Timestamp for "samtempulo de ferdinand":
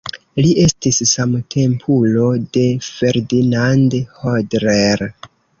1.11-4.01